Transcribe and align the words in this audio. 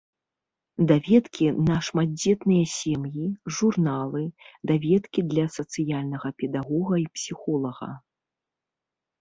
Даведкі 0.91 1.45
на 1.67 1.75
шматдзетныя 1.87 2.65
сем'і, 2.77 3.27
журналы, 3.57 4.23
даведкі 4.73 5.27
для 5.35 5.45
сацыяльнага 5.59 6.27
педагога 6.41 6.95
і 7.05 7.09
псіхолага. 7.19 7.89